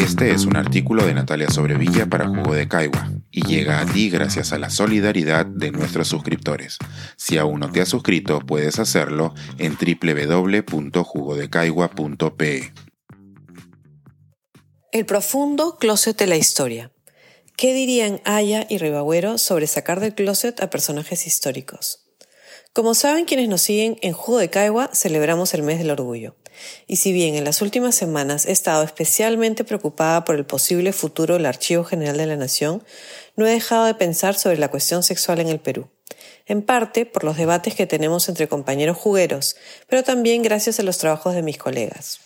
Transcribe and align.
Este 0.00 0.32
es 0.32 0.46
un 0.46 0.56
artículo 0.56 1.04
de 1.04 1.12
Natalia 1.12 1.50
Sobrevilla 1.50 2.06
para 2.06 2.26
Jugo 2.26 2.54
de 2.54 2.66
Caigua 2.66 3.12
y 3.30 3.46
llega 3.46 3.80
a 3.80 3.86
ti 3.86 4.08
gracias 4.08 4.54
a 4.54 4.58
la 4.58 4.70
solidaridad 4.70 5.44
de 5.44 5.70
nuestros 5.70 6.08
suscriptores. 6.08 6.78
Si 7.18 7.36
aún 7.36 7.60
no 7.60 7.70
te 7.70 7.82
has 7.82 7.90
suscrito, 7.90 8.40
puedes 8.40 8.78
hacerlo 8.78 9.34
en 9.58 9.76
www.jugodecaigua.pe. 9.76 12.72
El 14.90 15.04
profundo 15.04 15.76
closet 15.78 16.16
de 16.16 16.26
la 16.26 16.36
historia. 16.36 16.92
¿Qué 17.58 17.74
dirían 17.74 18.22
Aya 18.24 18.66
y 18.70 18.78
Ribagüero 18.78 19.36
sobre 19.36 19.66
sacar 19.66 20.00
del 20.00 20.14
closet 20.14 20.62
a 20.62 20.70
personajes 20.70 21.26
históricos? 21.26 22.09
Como 22.72 22.94
saben 22.94 23.24
quienes 23.24 23.48
nos 23.48 23.62
siguen 23.62 23.98
en 24.00 24.12
Jugo 24.12 24.38
de 24.38 24.48
Caigua, 24.48 24.90
celebramos 24.94 25.54
el 25.54 25.64
mes 25.64 25.78
del 25.78 25.90
orgullo. 25.90 26.36
Y 26.86 26.96
si 26.96 27.12
bien 27.12 27.34
en 27.34 27.42
las 27.42 27.62
últimas 27.62 27.96
semanas 27.96 28.46
he 28.46 28.52
estado 28.52 28.84
especialmente 28.84 29.64
preocupada 29.64 30.24
por 30.24 30.36
el 30.36 30.46
posible 30.46 30.92
futuro 30.92 31.34
del 31.34 31.46
Archivo 31.46 31.82
General 31.82 32.16
de 32.16 32.26
la 32.26 32.36
Nación, 32.36 32.84
no 33.34 33.44
he 33.44 33.50
dejado 33.50 33.86
de 33.86 33.94
pensar 33.94 34.36
sobre 34.36 34.58
la 34.58 34.68
cuestión 34.68 35.02
sexual 35.02 35.40
en 35.40 35.48
el 35.48 35.58
Perú. 35.58 35.88
En 36.46 36.62
parte 36.62 37.06
por 37.06 37.24
los 37.24 37.36
debates 37.36 37.74
que 37.74 37.88
tenemos 37.88 38.28
entre 38.28 38.46
compañeros 38.46 38.96
jugueros, 38.96 39.56
pero 39.88 40.04
también 40.04 40.42
gracias 40.42 40.78
a 40.78 40.84
los 40.84 40.98
trabajos 40.98 41.34
de 41.34 41.42
mis 41.42 41.58
colegas. 41.58 42.20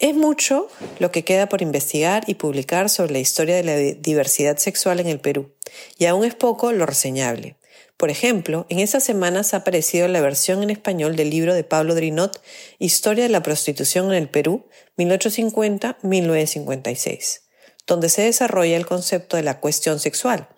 Es 0.00 0.16
mucho 0.16 0.68
lo 0.98 1.12
que 1.12 1.24
queda 1.24 1.48
por 1.48 1.62
investigar 1.62 2.24
y 2.26 2.34
publicar 2.34 2.90
sobre 2.90 3.12
la 3.12 3.18
historia 3.20 3.54
de 3.54 3.62
la 3.62 3.76
diversidad 3.76 4.56
sexual 4.56 4.98
en 4.98 5.06
el 5.06 5.20
Perú, 5.20 5.54
y 5.96 6.06
aún 6.06 6.24
es 6.24 6.34
poco 6.34 6.72
lo 6.72 6.86
reseñable. 6.86 7.56
Por 7.96 8.10
ejemplo, 8.10 8.66
en 8.68 8.80
esas 8.80 9.04
semanas 9.04 9.54
ha 9.54 9.58
aparecido 9.58 10.06
la 10.06 10.20
versión 10.20 10.62
en 10.62 10.68
español 10.68 11.16
del 11.16 11.30
libro 11.30 11.54
de 11.54 11.64
Pablo 11.64 11.94
Drinot, 11.94 12.42
Historia 12.78 13.24
de 13.24 13.30
la 13.30 13.42
prostitución 13.42 14.08
en 14.08 14.14
el 14.14 14.28
Perú, 14.28 14.68
1850-1956, 14.98 17.40
donde 17.86 18.10
se 18.10 18.20
desarrolla 18.22 18.76
el 18.76 18.84
concepto 18.84 19.38
de 19.38 19.44
la 19.44 19.60
cuestión 19.60 19.98
sexual. 19.98 20.50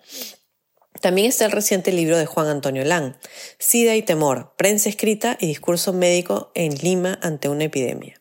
También 1.01 1.27
está 1.27 1.45
el 1.45 1.53
reciente 1.53 1.93
libro 1.93 2.17
de 2.17 2.25
Juan 2.25 2.47
Antonio 2.47 2.83
Lang, 2.83 3.15
Sida 3.57 3.95
y 3.95 4.01
Temor, 4.01 4.53
prensa 4.57 4.89
escrita 4.89 5.37
y 5.39 5.47
discurso 5.47 5.93
médico 5.93 6.51
en 6.55 6.75
Lima 6.75 7.17
ante 7.21 7.47
una 7.47 7.63
epidemia. 7.63 8.19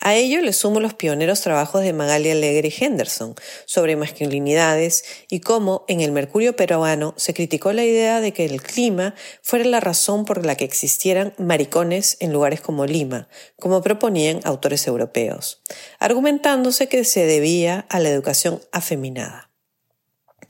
A 0.00 0.14
ello 0.14 0.40
le 0.40 0.52
sumo 0.52 0.80
los 0.80 0.94
pioneros 0.94 1.40
trabajos 1.40 1.82
de 1.82 1.92
Magali 1.92 2.30
Alegre 2.30 2.68
y 2.68 2.84
Henderson 2.84 3.34
sobre 3.66 3.96
masculinidades 3.96 5.04
y 5.28 5.40
cómo 5.40 5.84
en 5.88 6.00
el 6.00 6.12
Mercurio 6.12 6.56
peruano 6.56 7.14
se 7.16 7.34
criticó 7.34 7.72
la 7.72 7.84
idea 7.84 8.20
de 8.20 8.32
que 8.32 8.44
el 8.44 8.62
clima 8.62 9.14
fuera 9.42 9.64
la 9.64 9.80
razón 9.80 10.24
por 10.24 10.46
la 10.46 10.54
que 10.54 10.64
existieran 10.64 11.34
maricones 11.38 12.16
en 12.20 12.32
lugares 12.32 12.60
como 12.60 12.86
Lima, 12.86 13.28
como 13.58 13.82
proponían 13.82 14.40
autores 14.44 14.86
europeos, 14.86 15.62
argumentándose 15.98 16.88
que 16.88 17.04
se 17.04 17.26
debía 17.26 17.86
a 17.88 18.00
la 18.00 18.08
educación 18.08 18.60
afeminada. 18.72 19.49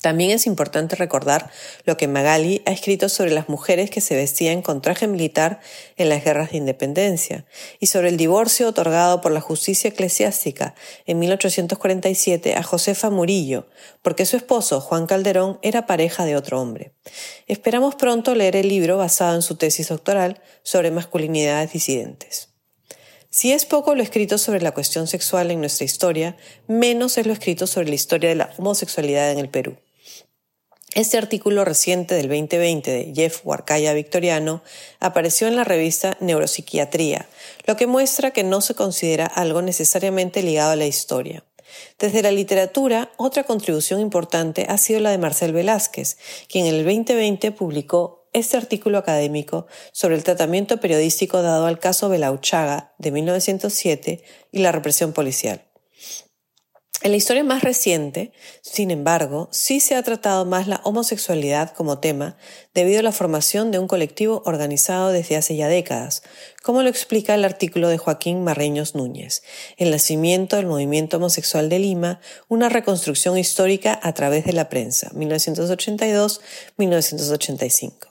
También 0.02 0.30
es 0.30 0.46
importante 0.46 0.96
recordar 0.96 1.50
lo 1.84 1.98
que 1.98 2.08
Magali 2.08 2.62
ha 2.64 2.70
escrito 2.70 3.10
sobre 3.10 3.32
las 3.32 3.50
mujeres 3.50 3.90
que 3.90 4.00
se 4.00 4.16
vestían 4.16 4.62
con 4.62 4.80
traje 4.80 5.06
militar 5.06 5.60
en 5.96 6.08
las 6.08 6.24
guerras 6.24 6.52
de 6.52 6.56
independencia 6.56 7.44
y 7.80 7.86
sobre 7.86 8.08
el 8.08 8.16
divorcio 8.16 8.68
otorgado 8.68 9.20
por 9.20 9.30
la 9.30 9.42
justicia 9.42 9.88
eclesiástica 9.88 10.74
en 11.04 11.18
1847 11.18 12.54
a 12.54 12.62
Josefa 12.62 13.10
Murillo, 13.10 13.68
porque 14.00 14.24
su 14.24 14.36
esposo, 14.36 14.80
Juan 14.80 15.06
Calderón, 15.06 15.58
era 15.60 15.86
pareja 15.86 16.24
de 16.24 16.34
otro 16.34 16.60
hombre. 16.60 16.94
Esperamos 17.46 17.94
pronto 17.94 18.34
leer 18.34 18.56
el 18.56 18.68
libro 18.68 18.96
basado 18.96 19.34
en 19.34 19.42
su 19.42 19.56
tesis 19.56 19.88
doctoral 19.88 20.40
sobre 20.62 20.90
masculinidades 20.90 21.72
disidentes. 21.72 22.48
Si 23.28 23.52
es 23.52 23.66
poco 23.66 23.94
lo 23.94 24.02
escrito 24.02 24.38
sobre 24.38 24.62
la 24.62 24.72
cuestión 24.72 25.06
sexual 25.06 25.50
en 25.50 25.60
nuestra 25.60 25.84
historia, 25.84 26.36
menos 26.66 27.18
es 27.18 27.26
lo 27.26 27.32
escrito 27.32 27.66
sobre 27.66 27.88
la 27.88 27.94
historia 27.94 28.30
de 28.30 28.34
la 28.34 28.50
homosexualidad 28.56 29.30
en 29.30 29.38
el 29.38 29.48
Perú. 29.48 29.76
Este 30.96 31.18
artículo 31.18 31.64
reciente 31.64 32.16
del 32.16 32.26
2020 32.26 32.90
de 32.90 33.12
Jeff 33.14 33.42
Warkaya 33.44 33.94
Victoriano 33.94 34.60
apareció 34.98 35.46
en 35.46 35.54
la 35.54 35.62
revista 35.62 36.16
Neuropsiquiatría, 36.18 37.28
lo 37.64 37.76
que 37.76 37.86
muestra 37.86 38.32
que 38.32 38.42
no 38.42 38.60
se 38.60 38.74
considera 38.74 39.26
algo 39.26 39.62
necesariamente 39.62 40.42
ligado 40.42 40.72
a 40.72 40.76
la 40.76 40.86
historia. 40.86 41.44
Desde 42.00 42.22
la 42.22 42.32
literatura, 42.32 43.12
otra 43.18 43.44
contribución 43.44 44.00
importante 44.00 44.66
ha 44.68 44.78
sido 44.78 44.98
la 44.98 45.12
de 45.12 45.18
Marcel 45.18 45.52
Velázquez, 45.52 46.18
quien 46.48 46.66
en 46.66 46.74
el 46.74 46.84
2020 46.84 47.52
publicó 47.52 48.28
este 48.32 48.56
artículo 48.56 48.98
académico 48.98 49.68
sobre 49.92 50.16
el 50.16 50.24
tratamiento 50.24 50.80
periodístico 50.80 51.40
dado 51.40 51.66
al 51.66 51.78
caso 51.78 52.08
Belauchaga 52.08 52.94
de 52.98 53.12
1907 53.12 54.24
y 54.50 54.58
la 54.58 54.72
represión 54.72 55.12
policial. 55.12 55.69
En 57.02 57.12
la 57.12 57.16
historia 57.16 57.42
más 57.42 57.62
reciente, 57.62 58.30
sin 58.60 58.90
embargo, 58.90 59.48
sí 59.52 59.80
se 59.80 59.94
ha 59.94 60.02
tratado 60.02 60.44
más 60.44 60.68
la 60.68 60.82
homosexualidad 60.84 61.72
como 61.72 61.98
tema 61.98 62.36
debido 62.74 63.00
a 63.00 63.02
la 63.02 63.10
formación 63.10 63.70
de 63.70 63.78
un 63.78 63.88
colectivo 63.88 64.42
organizado 64.44 65.10
desde 65.10 65.36
hace 65.36 65.56
ya 65.56 65.68
décadas, 65.68 66.22
como 66.62 66.82
lo 66.82 66.90
explica 66.90 67.34
el 67.34 67.46
artículo 67.46 67.88
de 67.88 67.96
Joaquín 67.96 68.44
Marreños 68.44 68.94
Núñez, 68.94 69.42
El 69.78 69.92
nacimiento 69.92 70.56
del 70.56 70.66
movimiento 70.66 71.16
homosexual 71.16 71.70
de 71.70 71.78
Lima, 71.78 72.20
una 72.48 72.68
reconstrucción 72.68 73.38
histórica 73.38 73.98
a 74.02 74.12
través 74.12 74.44
de 74.44 74.52
la 74.52 74.68
prensa, 74.68 75.08
1982-1985. 75.14 78.09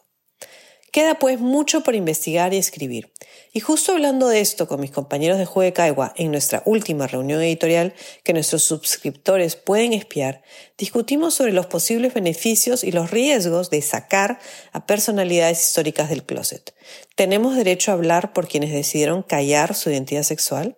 Queda 0.99 1.17
pues 1.17 1.39
mucho 1.39 1.81
por 1.81 1.95
investigar 1.95 2.53
y 2.53 2.57
escribir. 2.57 3.13
Y 3.53 3.61
justo 3.61 3.93
hablando 3.93 4.27
de 4.27 4.41
esto 4.41 4.67
con 4.67 4.81
mis 4.81 4.91
compañeros 4.91 5.37
de 5.37 5.45
Juego 5.45 5.63
de 5.63 5.71
Caigua 5.71 6.13
en 6.17 6.29
nuestra 6.29 6.61
última 6.65 7.07
reunión 7.07 7.41
editorial 7.41 7.93
que 8.25 8.33
nuestros 8.33 8.63
suscriptores 8.63 9.55
pueden 9.55 9.93
espiar, 9.93 10.41
discutimos 10.77 11.35
sobre 11.35 11.53
los 11.53 11.67
posibles 11.67 12.13
beneficios 12.13 12.83
y 12.83 12.91
los 12.91 13.11
riesgos 13.11 13.69
de 13.69 13.81
sacar 13.81 14.39
a 14.73 14.85
personalidades 14.87 15.63
históricas 15.63 16.09
del 16.09 16.25
closet. 16.25 16.75
¿Tenemos 17.15 17.55
derecho 17.55 17.91
a 17.91 17.93
hablar 17.93 18.33
por 18.33 18.49
quienes 18.49 18.73
decidieron 18.73 19.23
callar 19.23 19.75
su 19.75 19.89
identidad 19.89 20.23
sexual? 20.23 20.75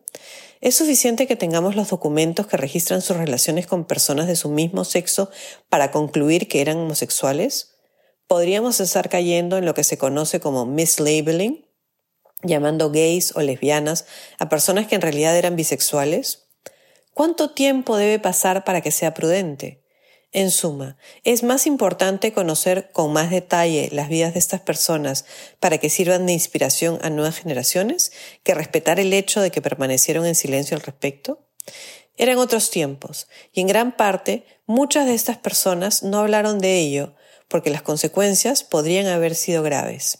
¿Es 0.59 0.75
suficiente 0.75 1.25
que 1.25 1.35
tengamos 1.35 1.75
los 1.75 1.89
documentos 1.89 2.45
que 2.45 2.57
registran 2.57 3.01
sus 3.01 3.17
relaciones 3.17 3.65
con 3.65 3.85
personas 3.85 4.27
de 4.27 4.35
su 4.35 4.49
mismo 4.49 4.85
sexo 4.85 5.31
para 5.67 5.89
concluir 5.89 6.47
que 6.47 6.61
eran 6.61 6.77
homosexuales? 6.77 7.70
Podríamos 8.31 8.79
estar 8.79 9.09
cayendo 9.09 9.57
en 9.57 9.65
lo 9.65 9.73
que 9.73 9.83
se 9.83 9.97
conoce 9.97 10.39
como 10.39 10.65
mislabeling, 10.65 11.67
llamando 12.43 12.89
gays 12.89 13.35
o 13.35 13.41
lesbianas 13.41 14.05
a 14.39 14.47
personas 14.47 14.87
que 14.87 14.95
en 14.95 15.01
realidad 15.01 15.35
eran 15.35 15.57
bisexuales? 15.57 16.45
¿Cuánto 17.13 17.49
tiempo 17.49 17.97
debe 17.97 18.19
pasar 18.19 18.63
para 18.63 18.79
que 18.79 18.91
sea 18.91 19.13
prudente? 19.13 19.83
En 20.31 20.49
suma, 20.49 20.95
es 21.25 21.43
más 21.43 21.67
importante 21.67 22.31
conocer 22.31 22.89
con 22.93 23.11
más 23.11 23.31
detalle 23.31 23.89
las 23.91 24.07
vidas 24.07 24.31
de 24.31 24.39
estas 24.39 24.61
personas 24.61 25.25
para 25.59 25.77
que 25.79 25.89
sirvan 25.89 26.25
de 26.25 26.31
inspiración 26.31 26.99
a 27.01 27.09
nuevas 27.09 27.35
generaciones 27.37 28.13
que 28.43 28.53
respetar 28.53 29.01
el 29.01 29.11
hecho 29.11 29.41
de 29.41 29.51
que 29.51 29.61
permanecieron 29.61 30.25
en 30.25 30.35
silencio 30.35 30.77
al 30.77 30.83
respecto? 30.83 31.49
Eran 32.15 32.37
otros 32.37 32.69
tiempos, 32.69 33.27
y 33.51 33.59
en 33.59 33.67
gran 33.67 33.97
parte 33.97 34.45
muchas 34.65 35.05
de 35.05 35.15
estas 35.15 35.35
personas 35.35 36.01
no 36.01 36.19
hablaron 36.19 36.59
de 36.59 36.79
ello 36.79 37.13
porque 37.51 37.69
las 37.69 37.83
consecuencias 37.83 38.63
podrían 38.63 39.07
haber 39.07 39.35
sido 39.35 39.61
graves. 39.61 40.19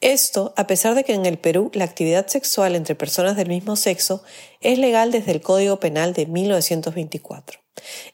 Esto, 0.00 0.52
a 0.56 0.66
pesar 0.66 0.94
de 0.94 1.04
que 1.04 1.14
en 1.14 1.24
el 1.24 1.38
Perú 1.38 1.70
la 1.72 1.84
actividad 1.84 2.26
sexual 2.26 2.74
entre 2.74 2.94
personas 2.94 3.36
del 3.36 3.48
mismo 3.48 3.76
sexo 3.76 4.22
es 4.60 4.78
legal 4.78 5.10
desde 5.10 5.32
el 5.32 5.40
Código 5.40 5.78
Penal 5.78 6.12
de 6.12 6.26
1924. 6.26 7.60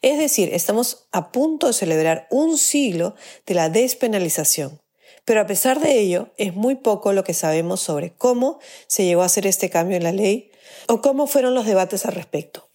Es 0.01 0.17
decir, 0.17 0.49
estamos 0.53 1.07
a 1.11 1.31
punto 1.31 1.67
de 1.67 1.73
celebrar 1.73 2.27
un 2.29 2.57
siglo 2.57 3.15
de 3.45 3.53
la 3.55 3.69
despenalización. 3.69 4.81
Pero 5.25 5.41
a 5.41 5.47
pesar 5.47 5.79
de 5.79 5.99
ello, 5.99 6.29
es 6.37 6.53
muy 6.53 6.75
poco 6.75 7.13
lo 7.13 7.23
que 7.23 7.33
sabemos 7.33 7.79
sobre 7.79 8.13
cómo 8.13 8.59
se 8.87 9.05
llegó 9.05 9.21
a 9.21 9.27
hacer 9.27 9.47
este 9.47 9.69
cambio 9.69 9.97
en 9.97 10.03
la 10.03 10.11
ley 10.11 10.51
o 10.87 11.01
cómo 11.01 11.27
fueron 11.27 11.53
los 11.53 11.65
debates 11.65 12.05
al 12.05 12.13
respecto. 12.13 12.69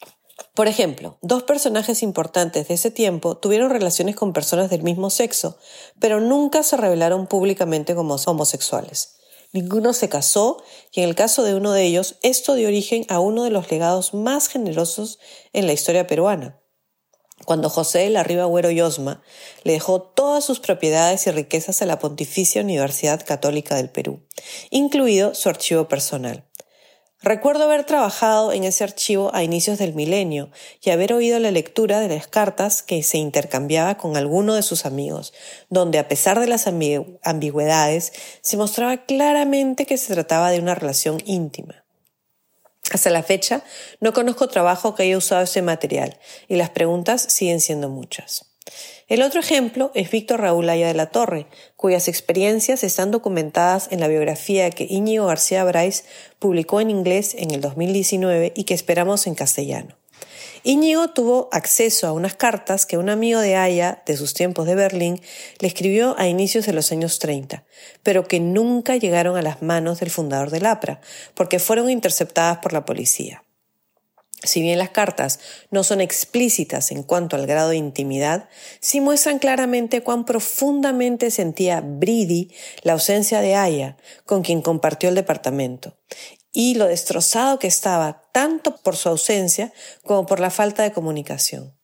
Por 0.58 0.66
ejemplo, 0.66 1.18
dos 1.22 1.44
personajes 1.44 2.02
importantes 2.02 2.66
de 2.66 2.74
ese 2.74 2.90
tiempo 2.90 3.36
tuvieron 3.36 3.70
relaciones 3.70 4.16
con 4.16 4.32
personas 4.32 4.70
del 4.70 4.82
mismo 4.82 5.08
sexo, 5.08 5.56
pero 6.00 6.18
nunca 6.18 6.64
se 6.64 6.76
revelaron 6.76 7.28
públicamente 7.28 7.94
como 7.94 8.16
homosexuales. 8.16 9.18
Ninguno 9.52 9.92
se 9.92 10.08
casó 10.08 10.60
y 10.90 11.02
en 11.02 11.08
el 11.10 11.14
caso 11.14 11.44
de 11.44 11.54
uno 11.54 11.70
de 11.70 11.84
ellos 11.84 12.16
esto 12.24 12.54
dio 12.54 12.66
origen 12.66 13.06
a 13.08 13.20
uno 13.20 13.44
de 13.44 13.50
los 13.50 13.70
legados 13.70 14.14
más 14.14 14.48
generosos 14.48 15.20
en 15.52 15.68
la 15.68 15.74
historia 15.74 16.08
peruana. 16.08 16.60
Cuando 17.44 17.70
José 17.70 18.10
Larriba 18.10 18.42
Agüero 18.42 18.72
y 18.72 18.80
Osma 18.80 19.22
le 19.62 19.74
dejó 19.74 20.02
todas 20.02 20.44
sus 20.44 20.58
propiedades 20.58 21.24
y 21.28 21.30
riquezas 21.30 21.82
a 21.82 21.86
la 21.86 22.00
Pontificia 22.00 22.62
Universidad 22.62 23.24
Católica 23.24 23.76
del 23.76 23.90
Perú, 23.90 24.26
incluido 24.70 25.36
su 25.36 25.50
archivo 25.50 25.86
personal. 25.86 26.47
Recuerdo 27.20 27.64
haber 27.64 27.82
trabajado 27.82 28.52
en 28.52 28.62
ese 28.62 28.84
archivo 28.84 29.34
a 29.34 29.42
inicios 29.42 29.78
del 29.78 29.92
milenio 29.92 30.50
y 30.80 30.90
haber 30.90 31.12
oído 31.12 31.40
la 31.40 31.50
lectura 31.50 31.98
de 31.98 32.08
las 32.08 32.28
cartas 32.28 32.84
que 32.84 33.02
se 33.02 33.18
intercambiaba 33.18 33.96
con 33.96 34.16
alguno 34.16 34.54
de 34.54 34.62
sus 34.62 34.86
amigos, 34.86 35.32
donde 35.68 35.98
a 35.98 36.06
pesar 36.06 36.38
de 36.38 36.46
las 36.46 36.68
ambigüedades 36.68 38.12
se 38.40 38.56
mostraba 38.56 39.04
claramente 39.04 39.84
que 39.84 39.98
se 39.98 40.14
trataba 40.14 40.52
de 40.52 40.60
una 40.60 40.76
relación 40.76 41.20
íntima. 41.26 41.84
Hasta 42.92 43.10
la 43.10 43.24
fecha, 43.24 43.62
no 44.00 44.12
conozco 44.12 44.48
trabajo 44.48 44.94
que 44.94 45.02
haya 45.02 45.18
usado 45.18 45.42
ese 45.42 45.60
material 45.60 46.18
y 46.46 46.54
las 46.54 46.70
preguntas 46.70 47.20
siguen 47.20 47.60
siendo 47.60 47.88
muchas. 47.88 48.46
El 49.08 49.22
otro 49.22 49.40
ejemplo 49.40 49.90
es 49.94 50.10
Víctor 50.10 50.40
Raúl 50.40 50.68
Aya 50.68 50.88
de 50.88 50.94
la 50.94 51.06
Torre, 51.06 51.46
cuyas 51.76 52.08
experiencias 52.08 52.84
están 52.84 53.10
documentadas 53.10 53.88
en 53.90 54.00
la 54.00 54.08
biografía 54.08 54.70
que 54.70 54.86
Íñigo 54.88 55.26
García 55.26 55.64
Bryce 55.64 56.04
publicó 56.38 56.80
en 56.80 56.90
inglés 56.90 57.34
en 57.38 57.50
el 57.50 57.60
2019 57.60 58.52
y 58.54 58.64
que 58.64 58.74
esperamos 58.74 59.26
en 59.26 59.34
castellano. 59.34 59.96
Íñigo 60.64 61.08
tuvo 61.08 61.48
acceso 61.52 62.06
a 62.06 62.12
unas 62.12 62.34
cartas 62.34 62.84
que 62.84 62.98
un 62.98 63.08
amigo 63.08 63.40
de 63.40 63.56
Aya, 63.56 64.02
de 64.06 64.16
sus 64.16 64.34
tiempos 64.34 64.66
de 64.66 64.74
Berlín, 64.74 65.20
le 65.60 65.68
escribió 65.68 66.14
a 66.18 66.28
inicios 66.28 66.66
de 66.66 66.72
los 66.72 66.92
años 66.92 67.18
30, 67.18 67.64
pero 68.02 68.26
que 68.26 68.40
nunca 68.40 68.96
llegaron 68.96 69.36
a 69.36 69.42
las 69.42 69.62
manos 69.62 70.00
del 70.00 70.10
fundador 70.10 70.50
del 70.50 70.66
APRA, 70.66 71.00
porque 71.34 71.58
fueron 71.58 71.90
interceptadas 71.90 72.58
por 72.58 72.72
la 72.72 72.84
policía. 72.84 73.44
Si 74.42 74.62
bien 74.62 74.78
las 74.78 74.90
cartas 74.90 75.40
no 75.70 75.82
son 75.82 76.00
explícitas 76.00 76.92
en 76.92 77.02
cuanto 77.02 77.34
al 77.34 77.46
grado 77.46 77.70
de 77.70 77.76
intimidad, 77.76 78.48
sí 78.80 79.00
muestran 79.00 79.40
claramente 79.40 80.02
cuán 80.02 80.24
profundamente 80.24 81.30
sentía 81.30 81.80
Bridi 81.80 82.52
la 82.82 82.92
ausencia 82.92 83.40
de 83.40 83.56
Aya, 83.56 83.96
con 84.26 84.42
quien 84.42 84.62
compartió 84.62 85.08
el 85.08 85.16
departamento, 85.16 85.96
y 86.52 86.76
lo 86.76 86.86
destrozado 86.86 87.58
que 87.58 87.66
estaba 87.66 88.22
tanto 88.32 88.76
por 88.76 88.96
su 88.96 89.08
ausencia 89.08 89.72
como 90.04 90.26
por 90.26 90.38
la 90.38 90.50
falta 90.50 90.84
de 90.84 90.92
comunicación. 90.92 91.74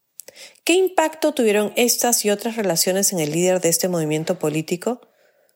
¿Qué 0.65 0.75
impacto 0.75 1.33
tuvieron 1.35 1.73
estas 1.77 2.25
y 2.25 2.31
otras 2.31 2.57
relaciones 2.57 3.13
en 3.13 3.21
el 3.21 3.33
líder 3.33 3.61
de 3.61 3.69
este 3.69 3.89
movimiento 3.89 4.39
político? 4.39 5.01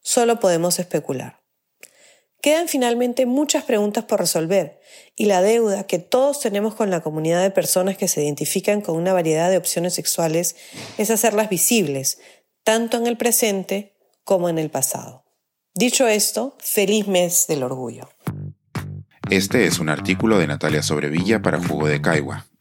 Solo 0.02 0.40
podemos 0.40 0.78
especular. 0.78 1.40
Quedan 2.40 2.68
finalmente 2.68 3.26
muchas 3.26 3.64
preguntas 3.64 4.04
por 4.04 4.20
resolver 4.20 4.80
y 5.16 5.24
la 5.24 5.42
deuda 5.42 5.86
que 5.86 5.98
todos 5.98 6.38
tenemos 6.38 6.74
con 6.74 6.88
la 6.90 7.00
comunidad 7.00 7.42
de 7.42 7.50
personas 7.50 7.96
que 7.96 8.06
se 8.06 8.22
identifican 8.22 8.80
con 8.80 8.96
una 8.96 9.12
variedad 9.12 9.50
de 9.50 9.56
opciones 9.56 9.94
sexuales 9.94 10.54
es 10.98 11.10
hacerlas 11.10 11.48
visibles, 11.48 12.20
tanto 12.62 12.96
en 12.96 13.08
el 13.08 13.16
presente 13.16 13.96
como 14.22 14.48
en 14.48 14.58
el 14.58 14.70
pasado. 14.70 15.24
Dicho 15.74 16.06
esto, 16.06 16.56
feliz 16.60 17.08
mes 17.08 17.46
del 17.48 17.64
orgullo. 17.64 18.08
Este 19.30 19.66
es 19.66 19.80
un 19.80 19.88
artículo 19.88 20.38
de 20.38 20.46
Natalia 20.46 20.82
Sobrevilla 20.82 21.42
para 21.42 21.62
Jugo 21.62 21.88
de 21.88 22.00
Caigua 22.00 22.46